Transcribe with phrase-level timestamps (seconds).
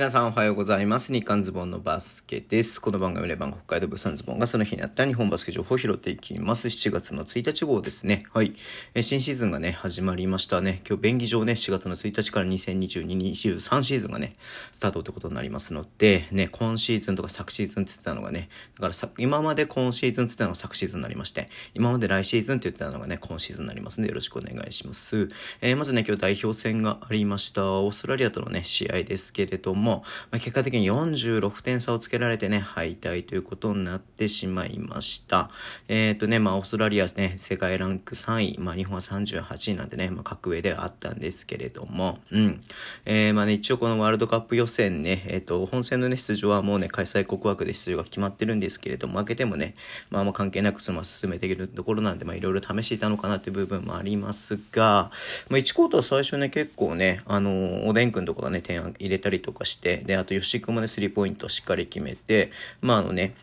[0.00, 1.12] 皆さんおはようございます。
[1.12, 2.80] 日刊ズボンのバスケです。
[2.80, 6.68] この番組で番北海道物産ズボンがその日にあった日本バスケ情報を拾っていきます。
[6.68, 8.24] 7月の1日号ですね。
[8.32, 8.54] はい。
[8.94, 10.80] え新シーズンがね、始まりましたね。
[10.88, 14.32] 今日、便宜上ね、4月の1日から2022-23シーズンがね、
[14.72, 25.28] スタートってことになりますので、ね、今シーズンとか昨シーズンって言ってたのがね、だからさ、今まで今シーズンって言ってたのが昨シーズンになりまして、今まで来シーズンって言ってたのがね、今シーズンになりますので、よろしくお願いします。
[25.60, 27.66] えー、まずね、今日代表戦がありました。
[27.82, 29.89] オーストラリアとのね、試合ですけれども、
[30.30, 35.50] まあ、結果的に46点差をつけられてね、敗退ということになってしまいました。
[35.88, 42.60] えっ、ー、とね、まあ、オーストラリアね、世界ランク3位、まあ、日本は38位なんでね、まあ、格上ではあったんですけれども、うん。
[43.04, 49.74] えー、まあね、一応このワールドカップ予選ね、えっ、ー、と、本戦のね、出場はもうね、開催国枠で出場が決まってるんですけれども、負けてもね、
[50.10, 55.10] まあ、もう関係なくそのまま進めていけるところなんで、まあ、いろいろ試していたのかなっていう部分もありますが、
[55.48, 63.34] まあ、1コートは最初ね、結構ね、あの、おでんくんとかがね、点入れたりとかして、で、あと、吉くもね、スリーポイントしっかり決めて、まああのね、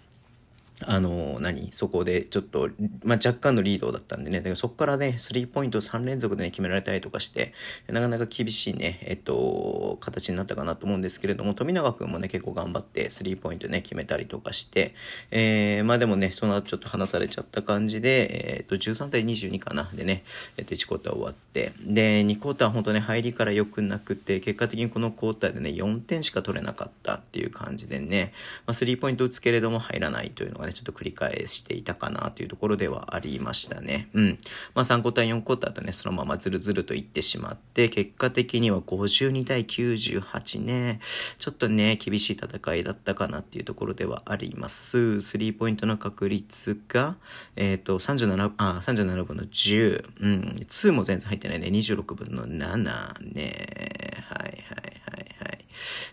[0.85, 1.71] あの、何？
[1.71, 2.69] そこでちょっと、
[3.03, 7.53] まあ、若干のリードだったんでね、だからそこからね、スリーポイント3連続で、ね、決められたりとかして、
[7.87, 14.93] なかなか厳しいね、えっと、形になったかなと思うんですけれども、富永君もね、結構頑張ってスリーポイントね、決めたりとかして、
[15.31, 20.23] えー、まあでもね、その後ちょっと離されちゃった感じで、えー、っと、13対22かな、でね、
[20.57, 28.33] えっと、1クォーター終わって、で、2クォーター本当ね、入りから良くなくて、結果的にこのクォーターでね、4点しか取れなかったっていう感じでね、
[28.67, 34.09] まあ、スリーポイント打つけれども入らないというのがね、ちょっと繰り返していたかなというところではありましたね。
[34.13, 34.37] うん。
[34.73, 40.99] まあ3クォーター4クォーターとね、そのままズルズルといってしまって、結果的には52対98ね、
[41.37, 45.21] ちょっとね、厳しい戦いだったかなっていうところではあります。
[45.21, 47.15] スリーポイントの確率が、
[47.55, 54.06] えっ、ー、と、37、あ、37分の10、うん、2も全然入ってないね、26分の7ね、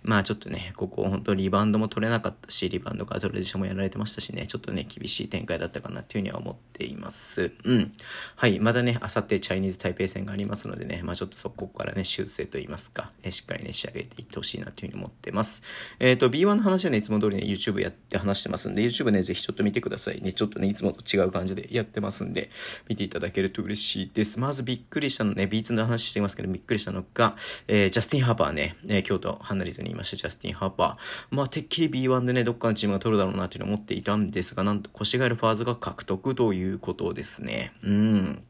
[0.03, 7.53] まあちょっとね、ここ本当リバウンドも取れなかったし、リバウンドからトレジションもやられてましたしね、ちょっとね、厳しい展開だったかなっていうふうには思っています。
[7.65, 7.93] うん。
[8.37, 15.63] はい、まだね、あさってチャイニーズ台北戦がありますのでね、まあちょっとそこからね、修正といいますか、えしっかりね、仕上げていってほしいなというふうに思ってます。
[15.99, 20.33] えっ、ー、と、B1 の話はね、いつも通りね、YouTube やって話してますんで、YouTube ね、ぜひちょっと見てくださいね。
[20.33, 22.51] ちょっとね、いつもと違う感じでやってますんで、
[22.89, 24.41] 見ていただけると嬉しいです。
[24.41, 27.37] まずびっくりしたのね、B2 の話してますけど、びっくりしたのが、
[27.69, 31.35] えー、ジャスティン・ハーパーね、えー、京都ハンナリズにいました、ジャスティン・ハーパー。
[31.35, 37.73] まあ、てっきり B1 でね、どっかのチームが取るだろうなっていうのを思っていたんですが、なんと、腰がえるファーズが獲得ということですね。
[37.85, 38.43] うん。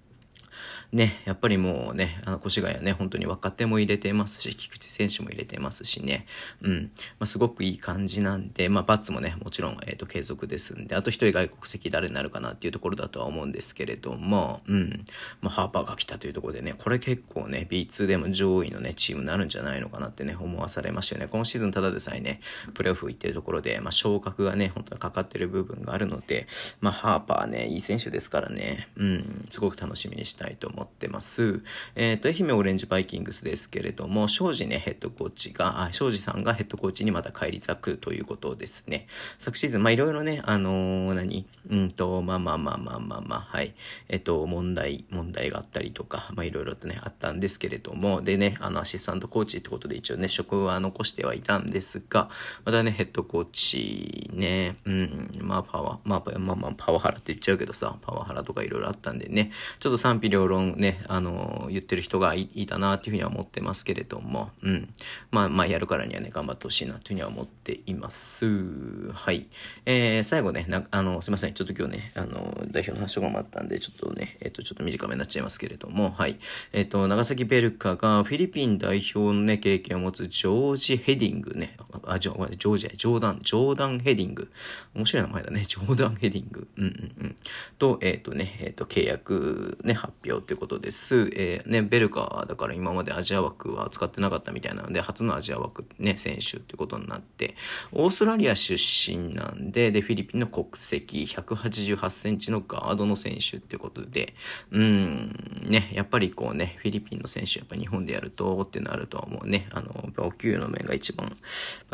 [0.92, 6.26] ね、やっぱりもうね、あの、越谷ね、本当に若手も入れてますし、菊池選手も入れてますしね、
[6.62, 15.04] うん、まあ、すごくいい感じなんで、まあ、バッツもね、もちろん、えっ、ー、と、継続ですんで、あと一人外国籍誰になるかなっていうところだとは思うんですけれども、うん、
[15.40, 21.28] まあ、ハーパーが来たというところでね、これ結構ね、B2 でも上位のね、チームになるんじゃないのかなってね、思わされましたよね。
[21.30, 22.40] 今シーズンただでさえね、
[22.74, 26.46] プレーオフ行ってるところで、まあ、昇格がね、本当にかかってる部分があるので、
[26.80, 31.62] まあ、ハーパーね、いい選手ですからね、うん、すごく楽しみにしたいと思ってます。
[31.94, 39.06] えっ、ー、と、愛媛オレンジバイキングスですけれども、庄司ね、ヘッドコーチが、あ、庄司さんがヘッドコーチにまた返り咲くということですね。
[39.38, 41.46] 昨シーズン、まあいろいろね、あのー、何？
[41.70, 43.74] うんと、まあまあまあまあまあまあ、はい。
[44.08, 52.28] えっ、と、問題、問題があったりとか、まあいろいろとね、あったんですけれども、でね、あの、アシスタントコーチってことで一応ね、職は残してはいたんですが、
[52.64, 64.94] またね、ヘッドコーチね、うん、まあパワー、まあまあまあパワハラって言っちゃうけどさ、パワハラとかいろいろあったんでね、ちょっと賛否両論ね、あの、言ってる人がいいたなっていうふうには思ってますけれども、うん。
[65.30, 69.12] まあ、まあ、やるからにはね、頑張ってほしいなというふうには思っています。
[69.12, 69.46] はい。
[69.86, 71.54] えー、最後ね、あの、すいません。
[71.54, 76.38] ちょっと今日ね、あの、代表の話とかもあったんで、ちょっとね、えっ、ー、と、ちょっと短めになっちゃいますけれども、はい。
[76.72, 84.50] えっ、ー、と、長崎ベルカがフィリピン代表のね、経験を持つジョージ・ヘディングね、あ、ジョジョージ、ジョーダン、ジョーダン・ヘディング。
[84.94, 85.64] 面白い名前だね。
[85.66, 86.68] ジョーダン・ヘディング。
[86.76, 87.36] うんうんうん。
[87.78, 91.30] と、えっ、ー、とね、えっ、と、契約ね、発表ということです。
[91.34, 94.84] えー、ね、ベルカだから今までアジア枠は使ってなかったみたいな。
[94.84, 97.56] ので、初のアジア枠ね、選手ってことになって、
[97.92, 104.34] オーストラリア出身なんで、で、フィリピンの国籍、188センチのガードの選手ってことで、
[104.70, 111.36] うん、ね、やっぱりこうね、フィリピンの選手、やっぱ日本でやるとってなるとは思うね、あの、お給料の面が一番、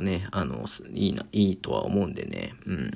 [0.00, 2.90] ね、あの、いいな、いいとは思うんでね、うん、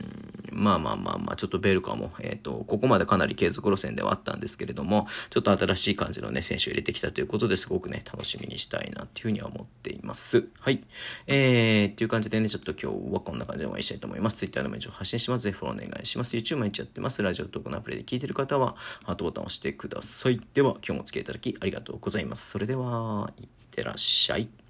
[0.55, 10.47] まあまあまあまあ、ちょっとベルカも、えっ、ー、と、ここまでかなり継続路線ではあったんですけれども、ちょっと新しい感じのね、選手を入れてきたということですごくね、楽しみにしたいなっていうふうには思っています。
[10.61, 10.85] はい。
[11.27, 14.37] えー、っていう感じでね、ちょっと今日はこんな感じでお会いしたいと思います。
[14.37, 15.43] Twitter のメージを発信します。
[15.43, 16.37] ぜひフォローお願いします。
[16.37, 17.21] YouTube 毎日やってます。
[17.23, 20.41] ラジオトークのアプリで聞いてる方は、ハートボタンを押してください。
[20.55, 22.51] では、今日もお付き合いいただきありがとうございます。
[22.51, 24.63] それでは、いってらっしゃい。